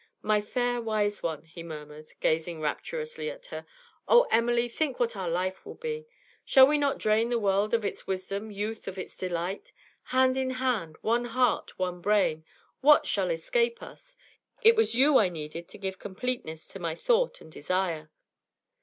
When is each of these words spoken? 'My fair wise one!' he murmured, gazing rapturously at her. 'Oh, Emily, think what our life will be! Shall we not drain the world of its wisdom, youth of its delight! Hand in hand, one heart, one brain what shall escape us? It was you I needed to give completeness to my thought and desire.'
'My 0.23 0.41
fair 0.41 0.81
wise 0.81 1.21
one!' 1.21 1.43
he 1.43 1.61
murmured, 1.61 2.11
gazing 2.21 2.59
rapturously 2.59 3.29
at 3.29 3.45
her. 3.53 3.67
'Oh, 4.07 4.25
Emily, 4.31 4.67
think 4.67 4.99
what 4.99 5.15
our 5.15 5.29
life 5.29 5.63
will 5.63 5.75
be! 5.75 6.07
Shall 6.43 6.65
we 6.65 6.79
not 6.79 6.97
drain 6.97 7.29
the 7.29 7.37
world 7.37 7.75
of 7.75 7.85
its 7.85 8.07
wisdom, 8.07 8.49
youth 8.49 8.87
of 8.87 8.97
its 8.97 9.15
delight! 9.15 9.71
Hand 10.05 10.37
in 10.39 10.49
hand, 10.57 10.97
one 11.01 11.25
heart, 11.25 11.77
one 11.77 12.01
brain 12.01 12.43
what 12.79 13.05
shall 13.05 13.29
escape 13.29 13.83
us? 13.83 14.17
It 14.63 14.75
was 14.75 14.95
you 14.95 15.19
I 15.19 15.29
needed 15.29 15.67
to 15.67 15.77
give 15.77 15.99
completeness 15.99 16.65
to 16.69 16.79
my 16.79 16.95
thought 16.95 17.39
and 17.39 17.51
desire.' 17.51 18.09